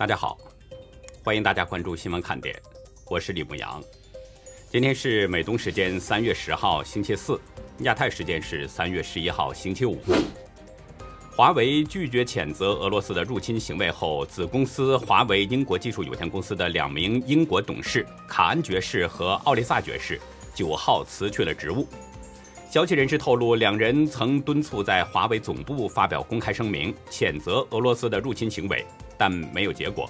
[0.00, 0.38] 大家好，
[1.22, 2.58] 欢迎大家关注新闻看点，
[3.04, 3.84] 我是李牧阳。
[4.70, 7.38] 今天是美东时间三月十号星期四，
[7.80, 10.00] 亚太时间是三月十一号星期五。
[11.36, 20.18] 华为拒绝谴责俄罗斯的入侵行为后，子公司华为英国技术有限公司的两名英国董事卡恩爵士和奥利萨爵士
[20.54, 21.86] 九号辞去了职务。
[22.70, 28.86] 消息人士透露，两人曾敦促在华为总部发表公开声明，谴责俄罗斯的入侵行为。
[29.18, 30.08] 但没有结果。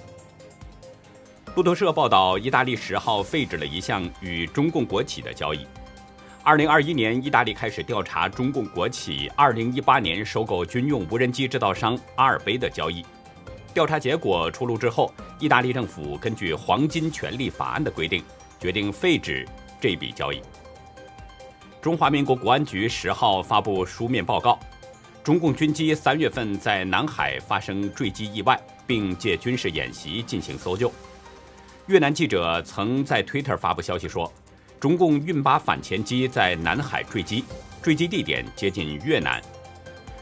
[1.57, 5.67] 路透社报道，意大利十号废止了一项与中共国企的交易。
[6.43, 13.03] 二零二一年，意大利开始调查中共国企二零一八年收购军用无人机制造商阿尔卑的交易。
[13.73, 18.23] 调查结果出炉之后，意大利政府根据《黄金权利法案》的规定，
[18.61, 19.49] 决定废止
[19.81, 20.43] 这笔交易。
[21.81, 24.59] 中华民国国安局十号发布书面报告，
[25.25, 28.61] 中共军机三月份在南海发生坠机意外。
[28.91, 30.93] 并借军事演习进行搜救。
[31.87, 34.33] 越南记者曾在 Twitter 发布消息说，
[34.81, 37.45] 中共运八反潜机在南海坠机，
[37.81, 39.41] 坠机地点接近越南。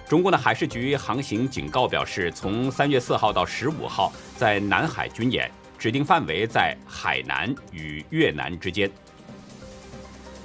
[0.07, 8.91] 中共的海事局航行警告表示，从三月四号到十五号在南海军演，指定范围在海南与越南之间。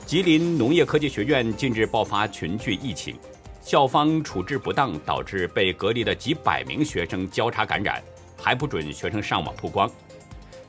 [0.05, 3.15] 吉林农业科技学院近日爆发群聚疫情，
[3.61, 8.03] 校方处置不当，导致被隔离的几百名学生交叉感染。
[8.37, 9.89] 还不准学生上网曝光，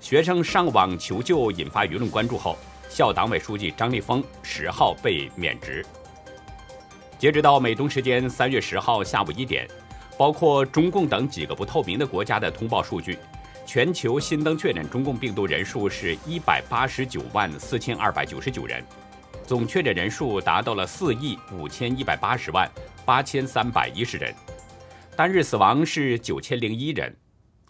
[0.00, 2.56] 学生上网求救引发舆论关注后，
[2.88, 5.84] 校党委书记张立峰十号被免职。
[7.18, 9.68] 截止到美东时间三月十号下午一点，
[10.16, 13.18] 包括中共等几个不透明的国家的通报数据，
[13.66, 18.82] 全球新增确诊中共病毒人数是一百八十九万四千二百九十九人，
[19.46, 22.70] 总确诊人数达到了四亿五千一百八十万
[23.04, 24.34] 八千三百一十人，
[25.14, 27.14] 单日死亡是九千零一人。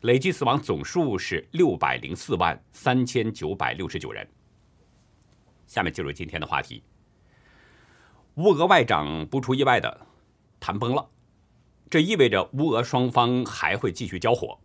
[0.03, 4.27] 累计死亡总数是六百零四万三千九百六十九人。
[5.67, 6.83] 下面进入今天的话题。
[8.35, 10.07] 乌俄外长不出意外的
[10.61, 11.09] 谈崩了，
[11.91, 14.61] 这意味着乌俄双方还会继续交火，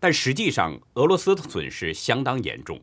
[0.00, 2.80] 但实际上俄罗斯的损失相当严重。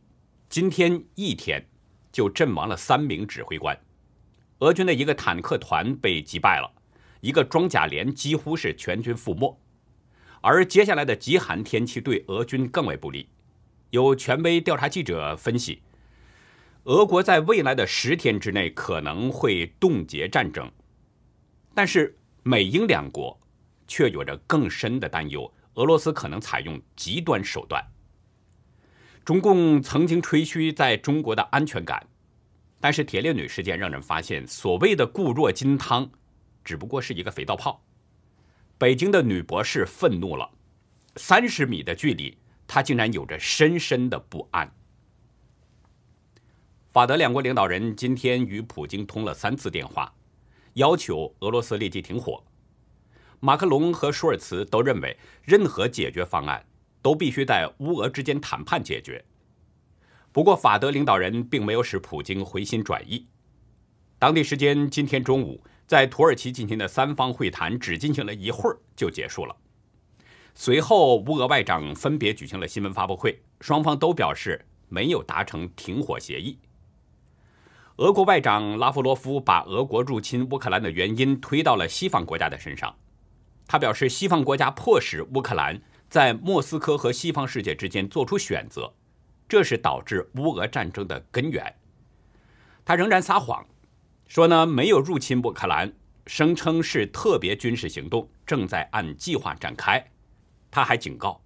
[0.47, 1.65] 今天一天
[2.13, 3.77] 就阵亡了三名指挥官，
[4.59, 6.71] 俄军的一个坦克团被击败了，
[7.19, 9.59] 一个装甲连几乎是全军覆没。
[10.41, 13.27] 而接下来的极寒天气对俄军更为不利。
[13.89, 15.81] 有权威调查记者分析，
[16.83, 20.71] 俄国在未来的十天之内可能会冻结战争。
[21.73, 23.39] 但是美英两国
[23.87, 27.83] 却有着更深的担忧，俄罗斯可能采用极端手段。
[29.25, 32.05] 中共曾经吹嘘在中国的安全感，
[32.81, 36.09] 但是铁链女事件让人发现，所谓的固若金汤，
[36.61, 37.81] 只不过是一个肥皂泡。
[38.77, 40.49] 北京的女博士愤怒了，
[41.15, 44.69] 三十米的距离，她竟然有着深深的不安。
[46.91, 50.13] 法德两国领导人今天与普京通了三次电话，
[50.73, 52.43] 要求俄罗斯立即停火。
[53.39, 56.65] 马克龙和舒尔茨都认为，任何解决方案
[57.03, 59.23] 都必须在乌俄之间谈判解决。
[60.31, 63.27] 不过，法德领导人并没有使普京回心转意。
[64.17, 65.63] 当地时间今天中午。
[65.85, 69.55] 在土耳其进行的三方会谈只进行了一会儿就结束了。
[70.55, 76.57] 随后，乌俄外长分别举行了新闻发布会，双方都表示没有达成停火协议。
[77.97, 82.95] 俄国外长拉夫罗夫把俄国入侵乌克兰的原因推到了西方国家的身上，
[83.67, 85.79] 他表示西方国家迫使乌克兰
[86.13, 88.93] 在莫斯科和西方世界之间做出选择，
[89.49, 91.75] 这是导致乌俄战争的根源。
[92.85, 93.65] 他仍然撒谎。
[94.27, 95.91] 说呢，没有入侵乌克兰，
[96.27, 100.05] 声称是特别军事行动正在按计划展开。
[100.69, 101.41] 他还警告，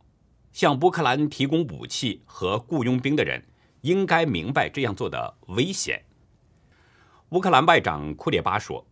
[0.51, 3.41] 向乌克兰提供武器和雇佣兵的人
[3.83, 6.03] 应该明白这样做的危险。
[7.29, 8.85] 乌克兰外长库列巴说，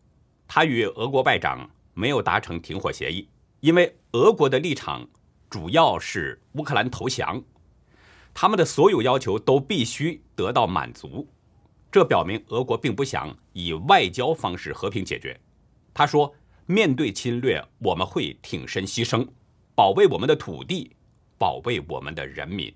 [0.48, 3.28] 他与俄国外长没有达成停火协议，
[3.60, 5.06] 因为俄国的立场
[5.56, 7.42] 主要是乌克兰投降，
[8.34, 11.30] 他们的所有要求都必须得到满足。
[11.90, 15.40] 这表明俄国并不想以外交方式和平解决。
[15.94, 16.36] 他说
[16.68, 19.26] ：“面对侵略，我们会挺身牺牲，
[19.74, 20.94] 保卫我们的土地，
[21.38, 22.76] 保卫我们的人民。”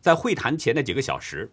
[0.00, 1.52] 在会谈前的几个小时，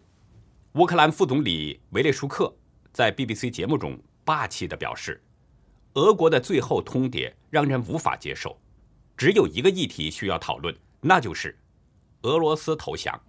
[0.72, 2.50] 乌克兰副总理维列舒克
[2.94, 5.22] 在 BBC 节目中霸气地表示
[5.92, 8.58] ：“俄国的最后通牒让人无法接受，
[9.16, 11.58] 只有一个议题需要讨论，那就是
[12.22, 13.20] 俄罗斯投降。”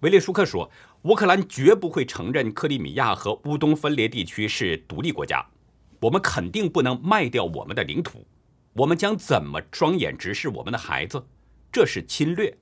[0.00, 0.70] 维列舒克说。
[1.02, 5.44] 乌克兰绝不会承认克里米亚和乌东分裂地区是独立国家，
[5.98, 8.24] 我们肯定不能卖掉我们的领土。
[8.72, 11.20] 我们将怎么双眼直视我们的孩子？
[11.72, 12.56] 这是侵略，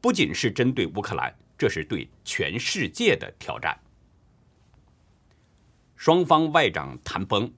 [0.00, 3.78] 不仅是针对乌克兰，这是对全世界的挑战。
[5.94, 7.48] 双方外长谈崩，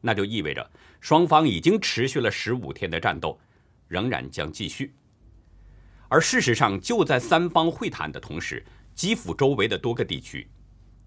[0.00, 0.68] 那就意味着
[1.00, 3.38] 双方已经持续了十五天的战斗，
[3.94, 4.92] 仍然将继续。
[6.08, 10.48] 而事实上，就在三方会谈的同时，基辅周围的多个地区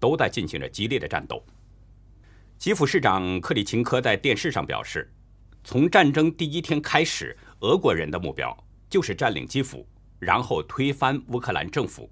[0.00, 1.44] 都在进行着激烈的战斗。
[2.56, 5.12] 基辅市长克里钦科在电视上表示，
[5.62, 8.56] 从战争第一天开始，俄国人的目标
[8.88, 9.86] 就是占领基辅，
[10.18, 12.10] 然后推翻乌克兰政府。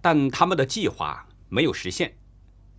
[0.00, 2.16] 但他们的计划没有实现，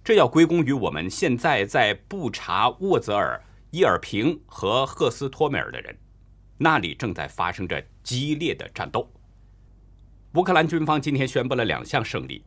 [0.03, 3.41] 这要归功于我们现在在布查、沃泽尔、
[3.71, 5.95] 伊尔平和赫斯托梅尔的人，
[6.63, 9.07] 那里正在发生着激烈的战斗。
[10.35, 12.43] 乌克兰军方今天宣布了两项胜利，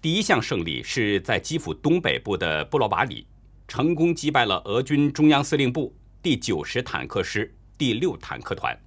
[0.00, 3.26] 第一项胜利是在基辅东北部的布罗瓦里。
[3.66, 8.78] 成功击败了俄军中央司令部第九十坦克师第六坦克团，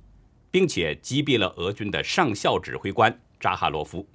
[0.51, 4.07] 并且击毙了俄军的上校指挥官扎哈罗夫。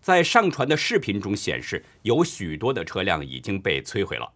[0.00, 4.32] 在上传的视频中显示，有许多的车辆已经被摧毁了。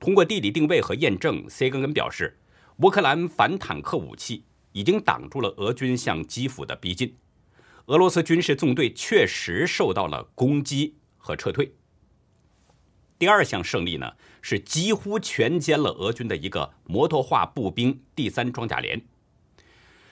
[0.00, 2.38] 通过地理定位和验证，C 根根表示，
[2.78, 7.14] 乌克兰反坦克武器已经挡住了俄军向基辅的逼近，
[7.86, 11.72] 俄罗斯军事纵队确实受到了攻击和撤退。
[13.16, 19.00] 第二项胜利呢，是几乎全歼了俄军的一个摩托化步兵第三装甲连。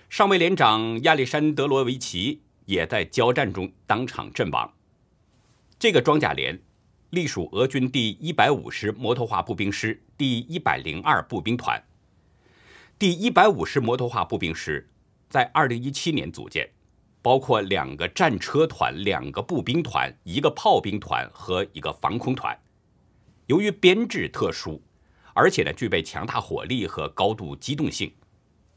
[0.09, 4.73] 上尉连长亚历山德罗维奇也在交战中当场阵亡。
[5.81, 6.57] 这个装甲连
[7.11, 11.83] 隶属俄军第一百五十摩托化步兵师第一百零二步兵团。
[13.03, 14.89] 第一百五十摩托化步兵师
[15.29, 16.71] 在二零一七年组建，
[17.21, 22.57] 包括两个战车团、两个步兵团、一个炮兵团和一个防空团。
[23.47, 24.81] 由于编制特殊，
[25.35, 28.15] 而且呢具备强大火力和高度机动性，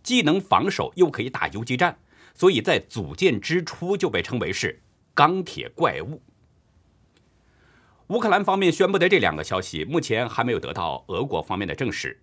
[0.02, 1.96] 既能防守又可以打游击战，
[2.34, 4.82] 所以在组建之初就被称为是
[5.14, 6.24] “钢铁怪物”。
[8.10, 12.20] 乌克兰方面宣布的这两个消息，目前还没有得到俄国方面的证实，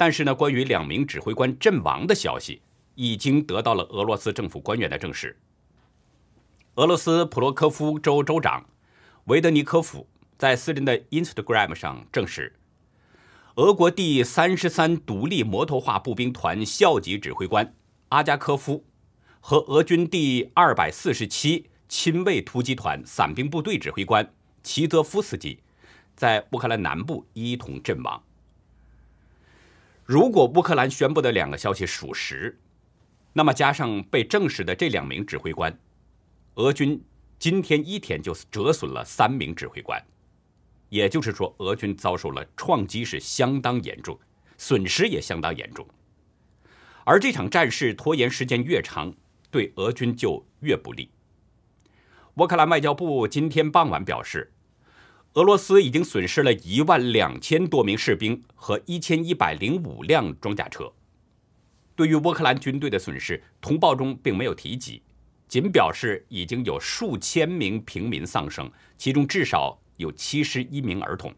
[0.00, 2.62] 但是呢，关于两名指挥官阵亡的消息，
[2.94, 5.38] 已经得到了俄罗斯政府官员的证实。
[6.76, 8.64] 俄罗斯普罗科夫州州长
[9.24, 10.08] 维德尼科夫。
[10.38, 12.56] 在私人的 Instagram 上证实，
[13.56, 17.74] 俄国第三十三独立摩托化步兵团校级指挥官
[18.08, 18.86] 阿加科夫
[19.38, 24.32] 和俄军第二百四十七亲卫突击团伞兵部队指挥官
[24.62, 25.60] 齐泽夫斯基
[26.16, 28.22] 在乌克兰南部一同阵亡。
[30.10, 32.58] 如果乌克兰宣布的两个消息属实，
[33.32, 35.78] 那么加上被证实的这两名指挥官，
[36.56, 37.00] 俄军
[37.38, 40.04] 今天一天就折损了三名指挥官。
[40.88, 44.18] 也就是说，俄军遭受了创击是相当严重，
[44.58, 45.86] 损失也相当严重。
[47.04, 49.14] 而这场战事拖延时间越长，
[49.48, 51.08] 对俄军就越不利。
[52.34, 54.52] 乌克兰外交部今天傍晚表示，
[55.34, 60.92] 俄罗斯已经损失了一万两千多名士兵和一千一百零五辆装甲车。
[61.94, 65.02] 对于乌克兰军队的损失，通报中并没有提及，
[65.46, 69.78] 仅表示已经有数千名平民丧生，其中至少。
[70.00, 71.30] 有七十一名儿童。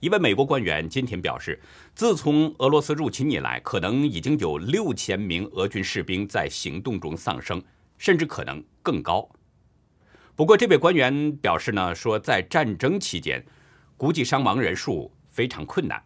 [0.00, 1.62] 一位美国官员今天表示，
[1.94, 7.62] 自从俄罗斯入侵以来，可能已经有六千名俄军士兵在行动中丧生，
[7.98, 9.30] 甚至可能更高。
[10.38, 13.44] 不过，这位官员表示呢，说在战争期间，
[13.96, 16.00] 估计伤亡人数非常困难。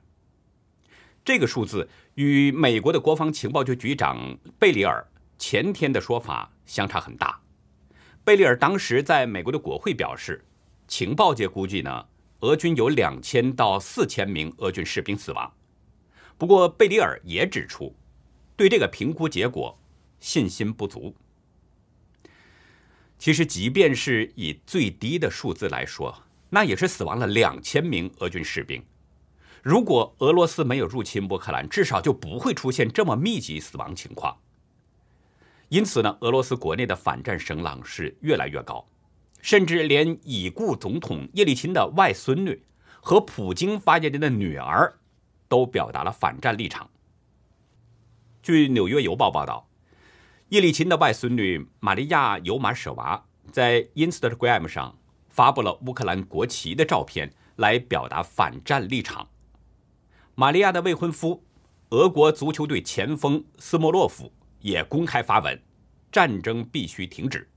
[1.23, 5.07] 这个数字与美国的国防情报局局长贝里尔
[5.39, 7.39] 前天的说法相差很大。
[8.25, 10.43] 贝里尔当时在美国的国会表示。
[10.89, 12.07] 情报界估计呢，
[12.41, 15.53] 俄军有两千到四千名俄军士兵死亡。
[16.39, 17.95] 不过贝里尔也指出，
[18.57, 19.79] 对这个评估结果
[20.21, 21.15] 信心不足。
[23.23, 28.83] 其实，即便是以最低的数字来说，那也是死亡了两千名俄军士兵。
[29.63, 34.37] 如果俄罗斯没有入侵乌克兰，至少就不会出现这么密集死亡情况。
[35.69, 38.85] 因此呢，俄罗斯国内的反战声浪是越来越高。
[39.41, 42.61] 甚至连已故总统叶利钦的外孙女
[43.01, 44.99] 和普京发言人的女儿
[45.47, 46.91] 都表达了反战立场。
[48.43, 49.69] 据《纽约邮报》报道，
[50.53, 54.99] 叶利钦的外孙女玛利亚·尤马舍娃在 Instagram 上
[55.31, 59.31] 发布了乌克兰国旗的照片，来表达反战立场。
[60.35, 61.43] 玛利亚的未婚夫、
[61.89, 64.31] 俄国足球队前锋斯莫洛夫
[64.61, 65.59] 也公开发文
[66.13, 67.49] ：“战争必须停止。”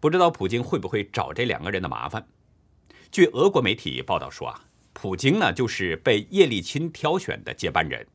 [0.00, 2.26] 不知道普京会不会找这两个人的麻烦？
[3.10, 8.06] 据俄国媒体报道说啊，普京呢就是被叶利钦挑选的接班人。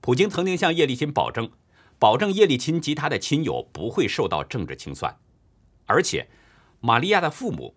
[0.00, 1.50] 普京曾经向叶利钦保证，
[1.98, 5.18] 保证叶利钦及他的亲友不会受到政治清算，
[5.86, 6.28] 而且
[6.80, 7.74] 玛利亚的父母，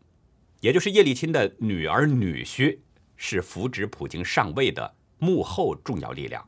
[0.59, 2.79] 也就是叶利钦的女儿女婿，
[3.15, 6.47] 是扶植普京上位的幕后重要力量。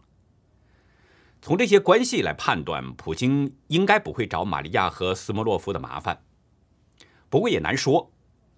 [1.42, 6.24] 从这些关系来判断，普京应该不会找玛利亚和斯莫洛夫的麻烦。
[7.30, 8.12] 不过也难说，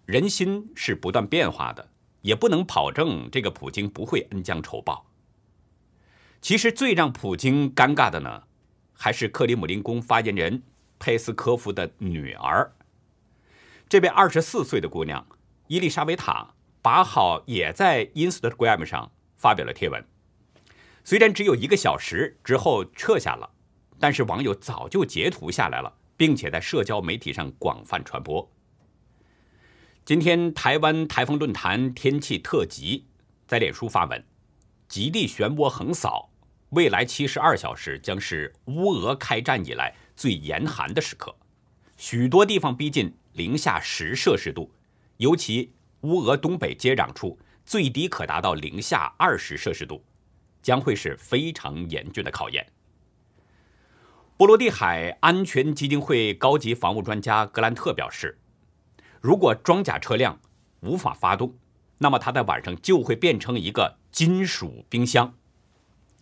[0.06, 1.90] 人心是不断变化的，
[2.22, 5.08] 也不能保证这个普京不会恩将仇报。
[6.42, 8.44] 其实最让普京尴尬的呢，
[8.98, 10.64] 还是克里姆林宫发言人
[10.98, 12.74] 佩斯科夫的女儿。
[13.88, 15.28] 这位二十四岁的姑娘
[15.68, 20.04] 伊丽莎维塔八号也在 Instagram 上发表了贴文。
[21.04, 23.50] 虽然只有一个小时之后撤下了，
[24.00, 28.52] 但是网友早就截图下来了，并且在社交媒体上广泛传播。
[30.04, 33.06] 今天台湾台风论坛天气特急
[33.48, 34.24] 在脸书发文，
[34.88, 36.32] 极地漩涡横扫，
[36.75, 41.34] 未来七十二小时将是乌俄开战以来最严寒的时刻，
[41.96, 44.70] 许多地方逼近零下十摄氏度，
[45.17, 50.03] 尤其乌俄东北接壤处最低可达到零下二十摄氏度。
[50.62, 52.65] 将会是非常严峻的考验。
[54.36, 58.39] 波罗的海安全基金会高级防务专家格兰特表示，
[59.22, 60.39] 如果装甲车辆
[60.79, 61.53] 无法发动，
[62.00, 65.36] 那么它在晚上就会变成一个金属冰箱。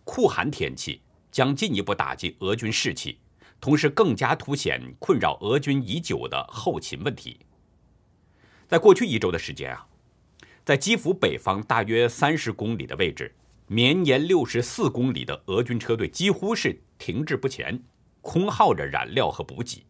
[0.03, 3.19] 酷寒天气将进一步打击俄军士气，
[3.59, 7.39] 同时更加凸显困扰俄军已久的后勤问题。
[8.67, 9.87] 在过去一周的时间啊，
[10.65, 13.35] 在基辅北方大约三十公里的位置。
[13.67, 17.81] 绵延六十四公里的俄军车队几乎是停滞不前，
[18.21, 19.85] 空耗着燃料和补给。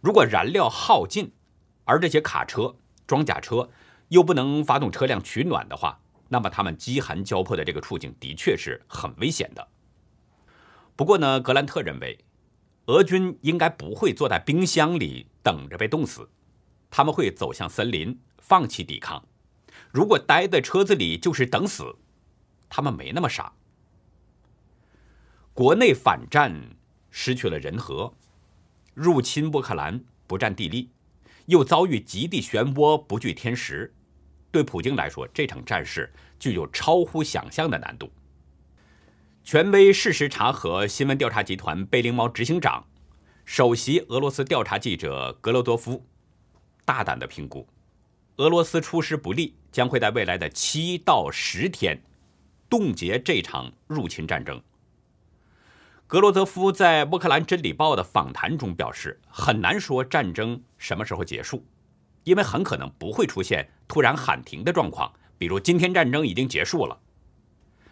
[0.00, 1.32] 如果燃料耗尽，
[1.84, 3.68] 而这些卡车、装甲车
[4.08, 9.68] 又不能发动车辆取暖的话，那么他们饥寒交迫的这个处境的确是很危险的。
[10.94, 12.18] 不过呢，格兰特认为，
[12.86, 16.28] 俄军应该不会坐在冰箱里等着被冻死，
[16.90, 19.24] 他们会走向森林，放弃抵抗。
[19.92, 21.96] 如果待在车子里就是等死。
[22.68, 23.52] 他们没那么傻。
[25.54, 26.76] 国内反战
[27.10, 28.12] 失去了人和，
[28.92, 30.90] 入侵乌克兰不占地利，
[31.46, 33.94] 又遭遇极地漩涡不惧天时，
[34.56, 38.10] 对普京来说，这场战事具有超乎想象的难度。
[39.44, 42.82] 权威事实查核新闻调查集团贝灵猫执行长、
[43.44, 46.02] 首席俄罗斯调查记者格罗多夫
[46.86, 47.68] 大胆的评估，
[48.36, 52.02] 俄罗斯出师不利将会在未来的七到十天。
[52.70, 54.58] 冻结这场入侵战争。
[56.06, 61.62] 格罗泽夫在《乌克兰真理报》的访谈中表示，很难说战争什么时候结束，
[62.24, 67.00] 因为很可能不会出现突然喊停的状况，比如今天战争已经结束了。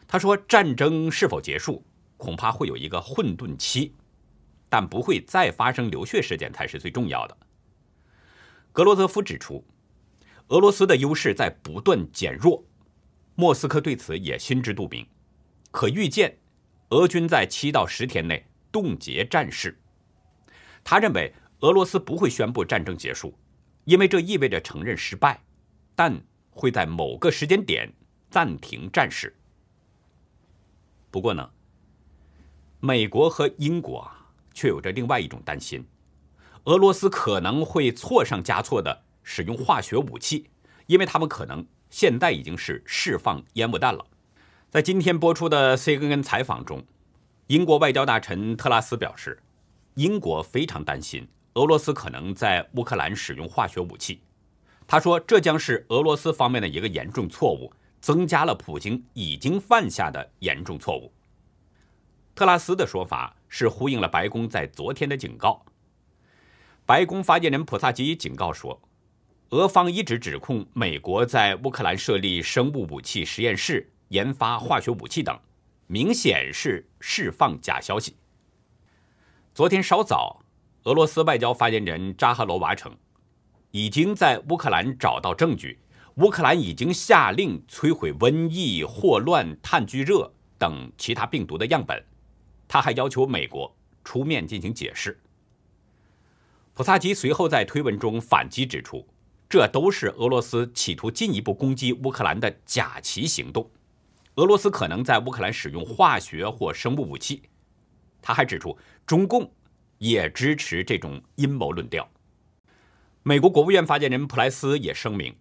[0.07, 1.83] 他说，战争是否结束，
[2.19, 3.95] 恐怕会有一个混沌期，
[4.69, 7.35] 但不会再发生流血事件才是最重要的。
[8.71, 9.65] 格罗泽夫指出，
[10.49, 12.63] 俄罗斯的优势在不断减弱。
[13.35, 15.07] 莫斯科对此也心知肚明，
[15.71, 16.37] 可预见，
[16.91, 19.81] 俄军在七到十天内冻结战事。
[20.85, 23.35] 他认为俄罗斯不会宣布战争结束，
[23.85, 25.43] 因为这意味着承认失败，
[25.95, 26.21] 但
[26.51, 27.93] 会在某个时间点
[28.31, 29.35] 暂停战事。
[31.11, 31.51] 不过呢，
[32.81, 34.11] 美国和英国
[34.53, 35.87] 却有着另外一种担心：
[36.65, 40.51] 俄罗斯可能会错上加错的使用化学武器，
[40.87, 41.67] 因为他们可能。
[41.91, 44.05] 现在已经是释放烟雾弹了。
[44.69, 46.85] 在今天播出的 CNN 采访中，
[47.47, 49.41] 英国外交大臣特拉斯表示，
[49.95, 54.21] 英国非常担心俄罗斯可能在乌克兰使用化学武器。
[54.87, 61.13] 他说，这将是俄罗斯方面的一个严重错误，增加了普京已经犯下的严重错误。
[62.35, 65.65] 特拉斯的说法是呼应了白宫在昨天的警告。
[66.85, 68.81] 白宫发言人普萨基警告说。
[69.51, 75.39] 俄方一直指控美国在乌克兰设立生物武器实验室、研发化学武器等，
[75.87, 78.17] 明显是释放假消息。
[79.55, 80.43] 昨天稍早，
[80.85, 82.97] 俄罗斯外交发言人扎哈罗娃称，
[83.75, 85.81] 已经在乌克兰找到证据，
[86.19, 92.01] 乌克兰已经下令摧毁瘟疫、霍乱、炭疽热等其他病毒的样本。
[92.69, 95.19] 他还要求美国出面进行解释。
[96.73, 99.05] 普萨基随后在推文中反击指出。
[99.47, 103.71] 这都是俄罗斯企图进一步攻击乌克兰的假旗行动。
[104.37, 107.43] 俄罗斯可能在乌克兰使用化学或生物武器。
[108.21, 108.77] 他还指出，
[109.07, 109.49] 中共
[109.99, 112.09] 也支持这种阴谋论调。
[113.27, 115.35] 美国国务院发言人普莱斯也声明，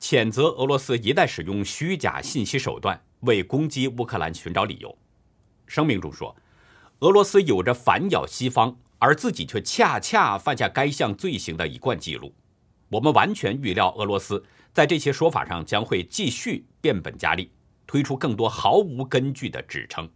[0.00, 4.98] 谴责俄罗斯一再使用虚假信息手段为攻击乌克兰寻找理由。
[5.64, 6.34] 声明中说，
[6.98, 12.34] 俄罗斯有着反咬西方，而自己却恰恰犯下该项罪行的一贯记录。
[12.88, 17.52] 我们完全预料俄罗斯在这些说法上将会继续变本加厉，
[17.86, 20.10] 推出更多毫无根据的指称。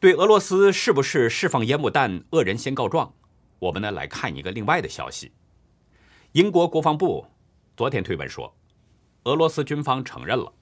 [0.00, 3.12] 对俄罗斯是不是释放烟幕弹，恶人先告状？
[3.58, 5.32] 我们呢来看一个另外的消息。
[6.32, 7.26] 英国国防部
[7.76, 8.54] 昨天推文说，
[9.24, 10.52] 俄罗斯军方承认了，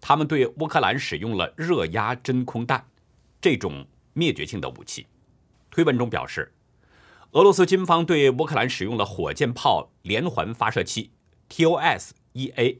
[0.00, 2.86] 他们对乌克兰使用了热压真空弹
[3.40, 5.06] 这种灭绝性的武器。
[5.70, 6.52] 推文中表示，
[7.32, 11.10] 俄罗斯军方对乌克兰使用了火箭炮连环发射器
[11.48, 12.78] TOS-1A，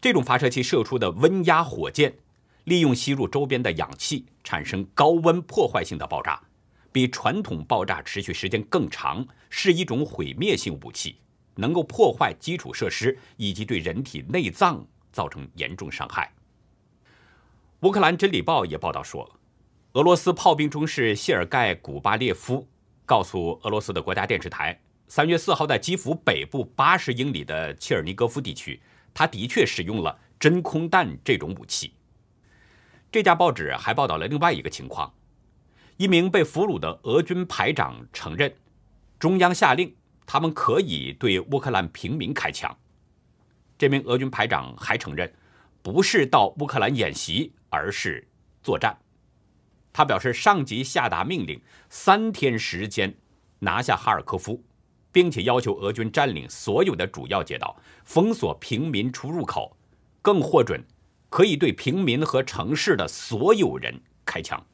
[0.00, 2.18] 这种发射器射出的温压火箭。
[2.64, 6.42] 利用吸入周边的氧气，产生高温破坏性的爆炸，
[6.90, 11.16] 比传统爆炸持续时间更长，是一种毁灭性武器，
[11.54, 16.32] 能够破坏基础设施以及对人体内脏造成严重伤害。
[17.80, 19.38] 乌克兰真理报也报道说，
[19.92, 22.66] 俄罗斯炮兵中士谢尔盖·古巴列夫
[23.06, 28.80] 告诉俄罗斯的国家电视台，三月四号在基辅北部八十英里的切尔尼戈夫地区，
[29.14, 31.92] 他的确使用了真空弹这种武器。
[33.10, 35.12] 这家报纸还报道了另外一个情况：
[35.98, 38.54] 一名被俘虏的俄军排长承认，
[39.18, 39.92] 中央下令
[40.24, 42.74] 他们可以对乌克兰平民开枪。
[43.76, 45.32] 这名俄军排长还承认，
[45.82, 48.24] 不是到乌克兰演习，而是
[48.62, 48.96] 作战。
[49.92, 53.12] 他表示，上级下达命令，三天时间
[53.58, 54.62] 拿下哈尔科夫，
[55.10, 59.76] 并且要求俄军占领所有的主要街道，封锁平民出入口，
[60.22, 60.80] 更获准。
[61.28, 64.64] 可以对平民和城市的所有人开枪。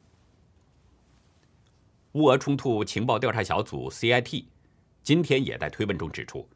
[2.15, 4.45] 乌俄冲突情报调查小组 （CIT）
[5.03, 6.49] 今天也在推文中指出，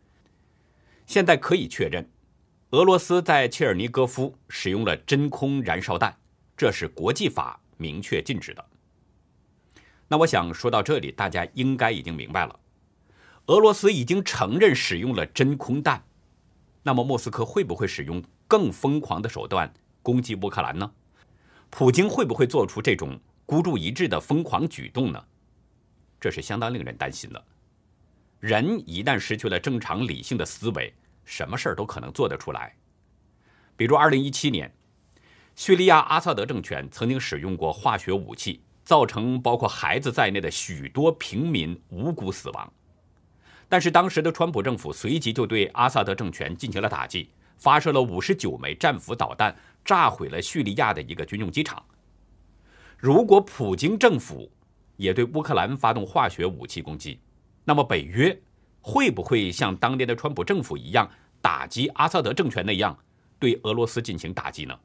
[1.05, 2.09] 现在可以确认，
[2.71, 6.17] 俄罗斯在切尔尼戈夫使用了真空燃烧弹，
[6.57, 8.65] 这是国际法明确禁止的。
[10.07, 12.61] 那我想说到这里，大家应该已经明白了，
[13.47, 16.05] 俄罗斯已经承认使用了真空弹，
[16.85, 19.75] 那么莫斯科会不会使用更疯狂的手段？
[20.05, 20.93] 攻击乌克兰呢？
[21.69, 25.25] 普京会不会做出这种孤注一掷的疯狂举动呢？
[26.21, 27.45] 这是相当令人担心的。
[28.41, 30.93] 人一旦失去了正常理性的思维，
[31.25, 32.75] 什么事儿都可能做得出来。
[33.77, 34.73] 比如2017年，
[35.55, 42.73] 叙利亚阿萨德政权曾经使用过化学武器，造成包括孩子在内的许多平民无辜死亡。
[43.69, 49.57] 但是当时的川普政府随即就对阿萨德政权进行了打击，发射了59枚战斧导弹。
[49.85, 51.83] 炸毁了叙利亚的一个军用机场。
[52.99, 54.53] 如果普京政府
[54.99, 57.19] 也对乌克兰发动化学武器攻击，
[57.65, 58.39] 那么北约
[58.83, 61.09] 会不会像当年的川普政府一样
[61.41, 62.99] 打击阿萨德政权那样
[63.39, 64.79] 对俄罗斯进行打击呢？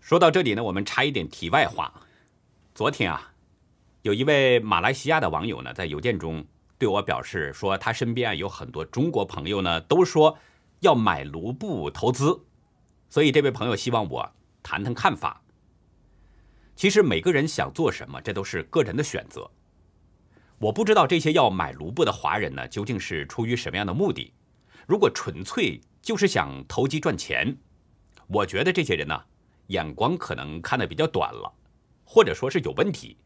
[0.00, 1.92] 说到这里呢，我们插一点题外话。
[2.72, 3.32] 昨天啊，
[4.02, 6.44] 有一位马来西亚的网友呢，在邮件中
[6.78, 10.38] 对我表示说，他身边啊有很多中国朋友呢，都说
[10.80, 12.40] 要买卢布投资。
[13.08, 14.30] 所以，这位朋友希望我
[14.62, 15.42] 谈谈看法。
[16.76, 19.50] 其实，每个人想做什么，这都是个人的选择。
[20.58, 24.34] 我不知道这些要买卢布的华人呢，究竟是出于什么样的目的。
[24.86, 27.56] 如果纯粹就是想投机赚钱，
[28.26, 29.18] 我觉得这些人呢，
[29.68, 31.50] 眼光可能看得比较短了，
[32.04, 33.16] 或者说是有问题。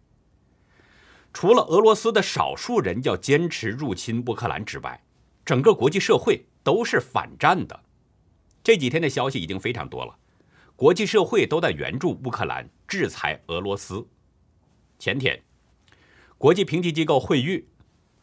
[1.33, 5.03] 除了俄罗斯的少数人要坚持入侵乌克兰之外，
[5.45, 7.81] 整个国际社会都是反战的。
[8.63, 10.17] 这几天的消息已经非常多了，
[10.81, 14.03] 国际社会都在援助乌克兰，制裁俄罗斯。
[14.99, 15.39] 前天，
[16.39, 17.69] 国际评级机构惠誉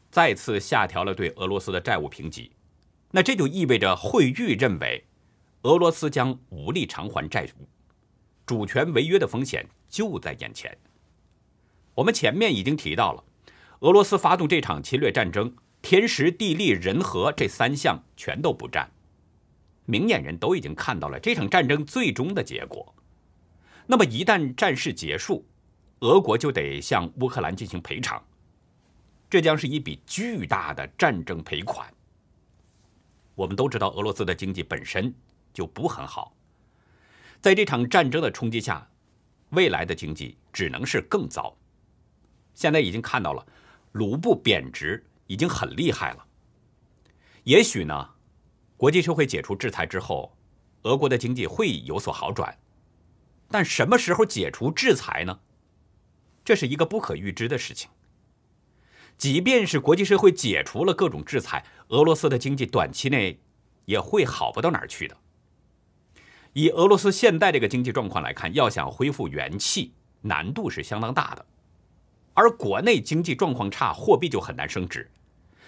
[0.09, 2.51] 再次下调了对俄罗斯的债务评级，
[3.11, 5.05] 那这就意味着惠誉认为
[5.61, 7.67] 俄罗斯将无力偿还债务，
[8.43, 10.75] 主权违约的风险就在眼前。
[11.93, 13.23] 我们前面已经提到了，
[13.81, 18.89] 俄罗斯发动这场侵略战争，天时地利人和这三项全都不占。
[19.87, 22.93] 明眼人都已经看到了这场战争最终的结果。
[23.85, 25.45] 那么，一旦战事结束，
[26.01, 28.21] 俄国就得向乌克兰进行赔偿，
[29.29, 31.91] 这将是一笔巨大的战争赔款。
[33.33, 35.13] 我们都知道，俄罗斯的经济本身
[35.53, 36.35] 就不很好，
[37.39, 38.85] 在这场战争的冲击下，
[39.51, 41.55] 未来的经济只能是更糟。
[42.53, 43.47] 现在已经看到了，
[43.93, 46.27] 卢布贬值已经很厉害了。
[47.45, 48.09] 也许呢？
[48.77, 50.37] 国际社会解除制裁之后，
[50.83, 52.55] 俄国的经济会有所好转，
[53.49, 55.39] 但什么时候解除制裁呢？
[56.45, 57.89] 这是一个不可预知的事情。
[59.17, 63.39] 即便是国际社会解除了各种制裁，俄罗斯的经济短期内
[63.85, 65.17] 也会好不到哪儿去的。
[66.53, 71.43] 以俄罗斯现在这个经济状况来看，要想恢复元气，难度是相当大的。
[72.35, 75.09] 而国内经济状况差，货币就很难升值。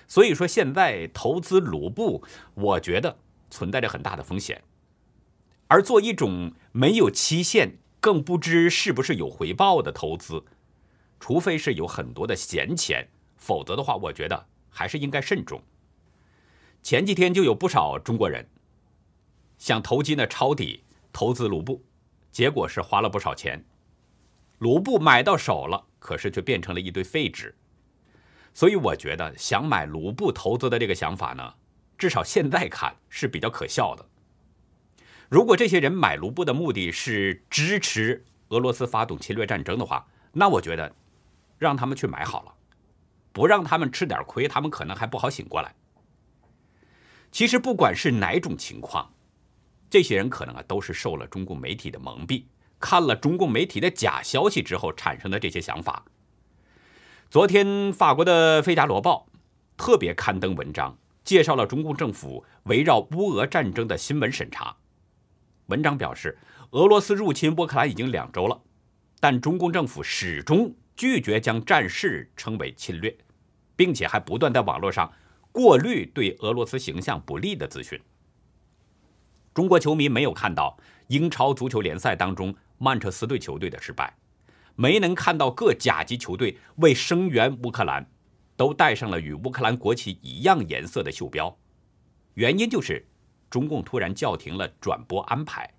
[0.10, 2.24] 所以说，现在投资卢布，
[2.56, 3.20] 我觉得
[3.52, 4.64] 存在着很大的风险。
[5.68, 10.44] 而做一种没有期限、更不知是不是有回报的投资，
[11.20, 15.62] 除非是有很多的闲钱，否则的话，我觉得还是应该慎重。
[16.82, 18.50] 前几天就有不少中国人
[19.60, 21.84] 想投机呢，抄底投资卢布，
[22.32, 23.64] 结果是花了不少钱，
[24.58, 27.56] 卢布买到手了，可是却变成了一堆废纸。
[28.54, 31.54] 所以我觉得想买卢布投资的这个想法呢，
[31.98, 34.06] 至少现在看是比较可笑的。
[35.30, 40.96] 如果这些人买卢布的目的是支持俄罗斯发动侵略战争的话，那我觉得
[41.58, 42.54] 让他们去买好了，
[43.32, 45.76] 不让他们吃点亏，他们可能还不好醒过来。
[47.32, 49.14] 其实不管是哪种情况，
[49.90, 52.46] 这些人可能啊都是受了中共媒体的蒙蔽，
[52.80, 56.04] 看了中共媒体的假消息之后产生的这些想法。
[57.30, 59.28] 昨天法国的《费加罗报》
[59.78, 64.76] 特别刊登文章，介绍了中共政府围绕乌俄战争的新闻审查。
[65.68, 66.36] 文章表示，
[66.72, 68.60] 俄罗斯入侵乌克兰已经两周了，
[69.20, 73.16] 但中共政府始终拒绝将战事称为侵略，
[73.76, 75.14] 并且还不断在网络上。
[75.52, 78.02] 过滤对俄罗斯形象不利的资讯。
[79.54, 80.76] 中国球迷没有看到
[81.10, 84.12] 英超足球联赛当中曼彻斯队球队的失败，
[84.80, 88.10] 没能看到各甲级球队为声援乌克兰，
[88.56, 91.54] 都带上了与乌克兰国旗一样颜色的袖标。
[92.36, 93.06] 原因就是
[93.50, 95.70] 中共突然叫停了转播安排。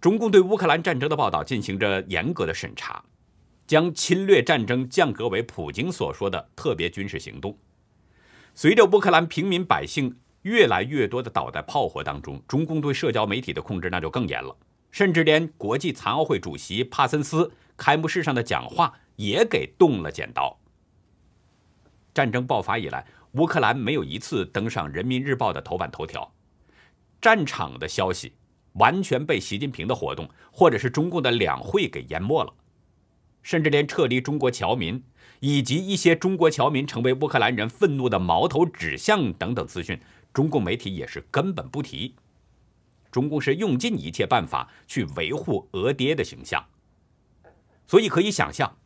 [0.00, 3.04] 中共对乌克兰战争的报道进行着严格的审查，
[3.66, 7.58] 将侵略战争降格为普京所说的特别军事行动。
[8.54, 14.56] 随着乌克兰平民百姓越来越多的倒在炮火当中，中共对社交媒体的控制那就更严了，
[14.90, 20.58] 甚至连国际残奥会主席帕森斯开幕式上的讲话也给动了剪刀。
[22.12, 26.32] 战争爆发以来，乌克兰没有一次登上《人民日报》的头版头条，
[27.20, 28.32] 战场的消息
[28.74, 32.52] 完全被习近平的活动或者是中共的两会给淹没了，
[33.42, 35.02] 甚至连撤离中国侨民。
[35.42, 39.98] 以及一些中国侨民成为乌克兰人愤怒的矛头指向等等资讯，
[40.34, 42.14] 中共媒体也是根本不提。
[43.10, 46.64] 中共是用尽一切办法去维护俄爹的形象，
[47.86, 48.76] 所以可以想象，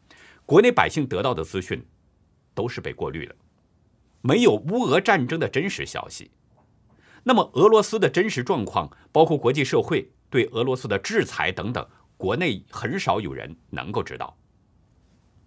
[0.47, 1.87] 国内百姓得到的资讯
[2.55, 3.35] 都是被过滤了，
[4.23, 6.31] 没有乌俄战争的真实消息。
[7.23, 14.37] 那么俄罗斯的真实状况，包括国际社会对俄罗斯的制裁等等，国内很少有人能够知道。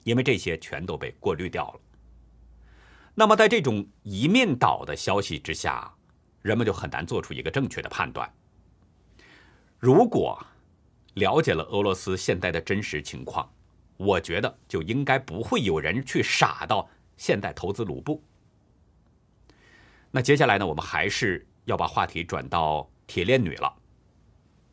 [0.04, 1.80] 因为这些全都被过滤掉了。
[3.14, 5.94] 那么，在这种一面倒的消息之下，
[6.42, 8.32] 人们就很难做出一个正确的判断。
[9.80, 10.44] 如果
[11.14, 13.52] 了解了俄罗斯现在的真实情况，
[13.98, 18.24] 我觉得就应该不会有人去傻到现在投资卢布。
[20.12, 23.72] 那接下来呢，我们还是要把话题转到铁链女了。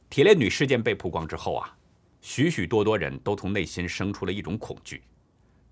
[0.08, 1.76] 铁链女事件被曝光之后啊，
[2.20, 5.02] 许许多多人都从内心生出了一种恐惧。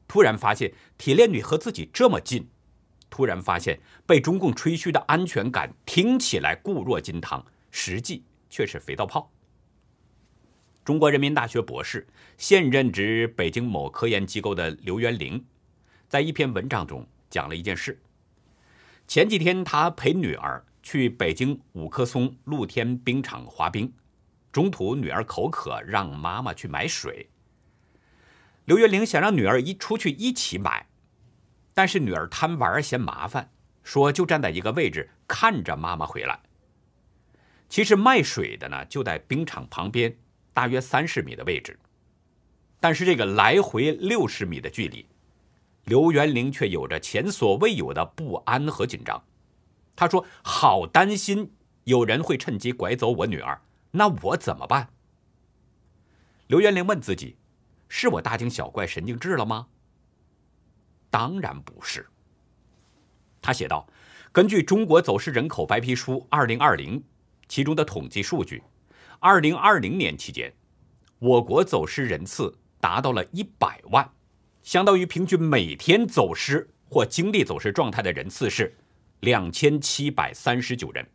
[0.09, 2.47] 突然发现铁链女和自己这么近，
[3.09, 9.33] 突然发现被中共吹嘘的安全感听起来固若金汤，实际却是肥皂泡。
[10.85, 15.43] 中国人民大学博士、现任职北京某科研机构的刘元玲，
[16.07, 17.99] 在一篇文章中讲了一件事：
[19.09, 23.91] 前几天他陪女儿去北京五棵松露天冰场滑冰，
[24.53, 27.31] 中途女儿口渴，让妈妈去买水。
[28.67, 30.89] 刘元玲想让女儿一出去一起买，
[31.73, 33.51] 但是女儿贪玩嫌麻烦，
[33.83, 36.41] 说就站在一个位置看着妈妈回来。
[37.73, 40.15] 其实卖水的呢就在冰场旁边，
[40.53, 41.79] 大约三十米的位置，
[42.79, 45.07] 但是这个来回六十米的距离，
[45.85, 49.25] 刘元玲却有着前所未有的不安和紧张。
[49.97, 51.51] 她说：“好担心
[51.85, 53.59] 有人会趁机拐走我女儿，
[53.93, 54.91] 那我怎么办？”
[56.49, 57.39] 刘元玲问自己。
[57.89, 59.69] 是我大惊小怪、神经质了吗？
[61.09, 62.07] 当然不是。
[63.41, 63.89] 他写道
[64.31, 67.01] ：“根据《中国走失人口白皮书（二零二零）》
[67.53, 68.63] 其中的统计数据，
[69.19, 70.51] 二零二零年期间，
[71.19, 74.11] 我国走失人次达到了一百万，
[74.63, 78.75] 相当于平均每天走失或经历走失状态的人次是
[79.21, 81.07] 两千七百三十九人。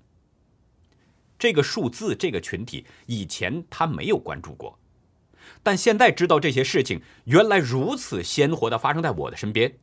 [1.39, 4.77] 这个数字，这个群体，以前他没有关注过。”
[5.63, 9.75] 但现在知道这些事情原来如此鲜活的发生在我的身边。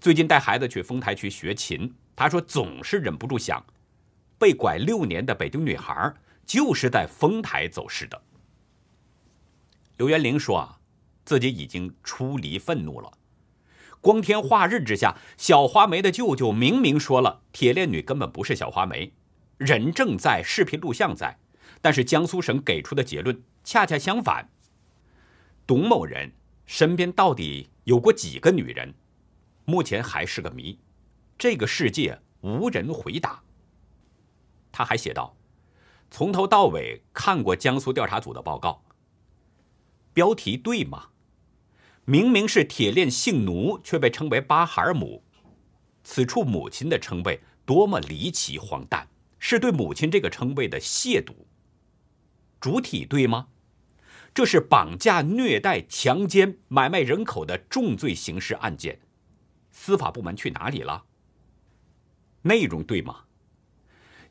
[0.00, 3.66] 最近带孩子去丰台区学琴，他说总是忍不住想，
[4.38, 8.22] 被拐六年的北京女孩就是在丰台走失的。
[9.96, 10.80] 刘元玲说啊，
[11.24, 13.12] 自己已经出离愤怒了。
[14.00, 19.14] 光天化日之下，小花梅的舅舅明明说了，铁链女根本不是小花梅，
[19.56, 21.38] 人正在，视频录像在，
[21.80, 24.50] 但是江苏省给出的结论恰恰相反。
[25.66, 26.32] 董某人
[26.66, 28.92] 身边到底有过几个女人，
[29.64, 30.78] 目前还是个谜，
[31.38, 33.42] 这个世界无人回答。
[34.76, 35.36] 他还写道
[36.10, 38.82] ：“从头到尾看过江苏调查组的报告，
[40.12, 41.10] 标题对吗？”
[42.04, 45.22] 明明是铁链姓奴，却被称为巴哈尔姆，
[46.02, 49.08] 此处母亲的称谓多么离奇荒诞，
[49.38, 51.32] 是对母亲这个称谓的亵渎。
[52.60, 53.46] 主体对吗？
[54.34, 59.00] 这是绑架、虐待、强奸、买卖人口的重罪刑事案件，
[59.70, 61.04] 司法部门去哪里了？
[62.42, 63.26] 内容对吗？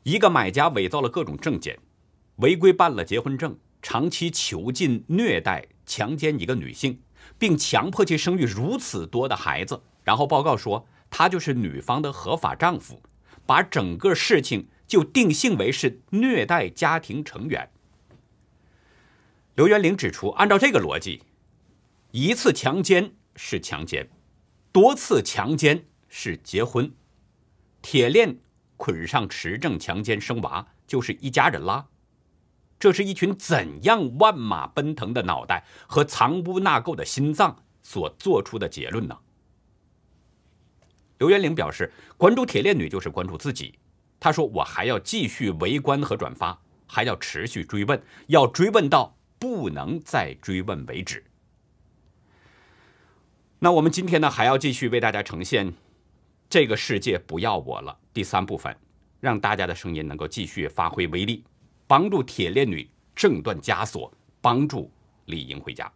[0.04, 1.78] 一个买家伪造了各种证件，
[2.36, 7.00] 违规办了结婚证，长期囚禁、虐待、强奸一个女性。
[7.38, 13.02] 并强迫其生育如此多的孩子，然后报告说他就是女方的合法丈夫，
[13.46, 17.70] 把整个事情就定性为是虐待家庭成员。
[19.54, 21.22] 刘元玲指出，按照这个逻辑，
[22.10, 24.10] 一次强奸是强奸，
[24.70, 26.92] 多次强奸是结婚，
[27.80, 28.36] 铁链
[28.76, 31.86] 捆上持证强奸生娃就是一家人啦。
[32.78, 39.16] 这是一群怎样万马奔腾的脑袋和藏污纳垢的心脏所做出的结论呢？
[41.18, 43.78] 刘元玲表示，关注铁链女就是关注自己。
[44.20, 51.24] 他说：“我还要继续围观和转发，还要持续追问，要追问到不能再追问为止。”
[53.60, 55.70] 那我们今天呢，还要继续为大家呈现
[56.54, 58.72] 《这个世界不要我了》第三部分，
[59.18, 61.42] 让大家的声音能够继续发挥威力。
[61.88, 64.08] 帮助铁链女挣断枷锁，
[64.40, 64.88] 帮助
[65.24, 65.90] 李英回家。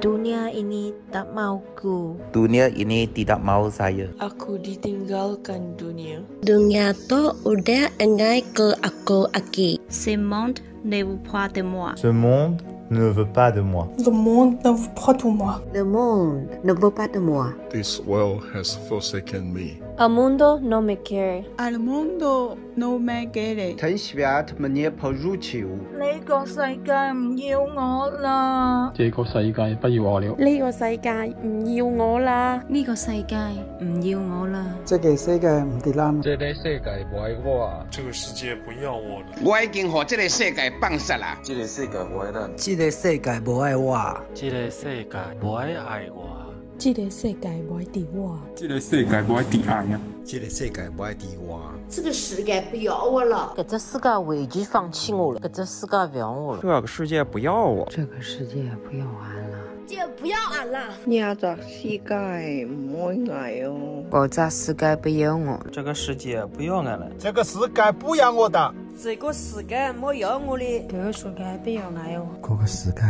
[0.00, 2.16] Dunia ini tak mauku.
[2.32, 4.08] Dunia ini tidak mau saya.
[4.16, 6.24] Aku ditinggalkan dunia.
[6.40, 9.76] Dunia tu udah engai ke aku aki.
[9.92, 11.92] Ce monde ne veut pas de moi.
[12.00, 13.88] Ce monde ne veut pas de moi.
[14.04, 15.60] Le monde ne veut pas de moi.
[15.74, 17.52] Le monde ne veut pas de moi.
[17.70, 19.85] This world has forsaken me.
[19.98, 21.46] El mundo no me quiere.
[21.56, 23.76] Al mundo no me quiere.
[23.76, 25.68] 睇 sviat mnie porzucił.
[25.98, 26.54] 呢個世
[26.84, 28.92] 界唔要我啦。
[28.94, 30.36] 這個世界不要我了。
[30.36, 31.10] 呢個世界
[31.42, 32.62] 唔要我啦。
[32.68, 33.36] 呢個世界
[33.80, 34.66] 唔要我啦。
[34.84, 36.14] 這個世界唔得啦。
[36.22, 37.86] 這個世界不愛我啊。
[37.90, 39.26] 這個世界不要我了。
[39.42, 41.38] 我已經和這個世界放棄了。
[41.42, 42.50] 這個世界不愛咱。
[42.54, 44.20] 這個世界不愛我。
[44.34, 46.46] 這個世界不愛愛我。
[46.78, 73.00] 這個世界不愛敵我，这个世界不愛敵愛呀，这个世界不愛敵我，这个世界不要我了，这个世界已經放弃我了，这个世界不要我了，这个世界不要我，这个世界不要俺了，這不要俺了，这个世界唔愛俺哦，搿只世界不要我，这个世界不要俺了，这个世界不要我的，这个世界没要我的，这个世界不要俺哟，这个世界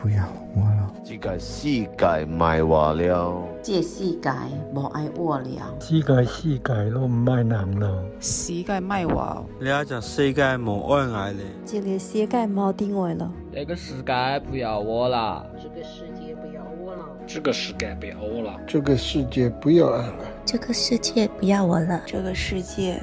[0.00, 0.24] 不要
[0.56, 0.79] 我了。
[1.02, 4.30] 這個世界唔愛我了，這個世界
[4.74, 23.02] 冇愛我了，这个世界都唔愛人了，世界唔愛我，呢個世界冇愛愛了，这个世界冇定位了，这个世界不要我了，这个世界不要我了，这个世界不要我了，这个世界不要俺了，这个世界不要我了，这个世界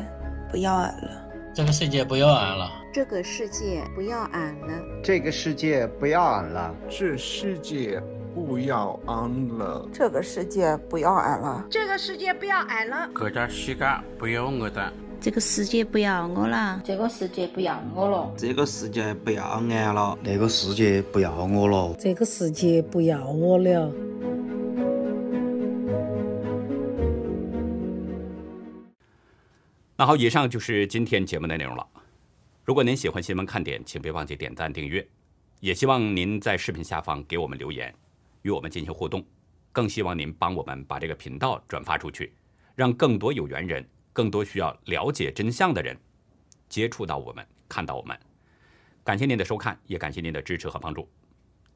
[0.52, 1.10] 不要俺了，
[1.54, 2.70] 这个世界不要俺了。
[2.98, 8.02] 這個世界不要俺了，这个世界不要俺了，这世界
[8.34, 16.82] 不要俺了，这个世界不要俺了，这个世界不要俺了，這個世界不要我的，这个世界不要我了。
[16.84, 23.94] 这个世界不要我了，这个世界不要俺了，那个世界不要我了，这个世界不要我了。
[29.96, 31.86] 那好，以上就是今天节目的内容了。
[32.68, 35.08] 如果您喜欢新闻看点，请别忘记点赞订阅。
[35.62, 37.96] 也希望您在视频下方给我们留言，
[38.42, 39.26] 与我们进行互动。
[39.72, 42.34] 更希望您帮我们把这个频道转发出去，
[42.76, 45.98] 让更多有缘人、更多需要了解真相的人
[46.68, 48.20] 接触到我们、看到我们。
[49.02, 51.10] 感谢您的收看，也感谢您的支持和帮助。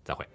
[0.04, 0.28] 再会。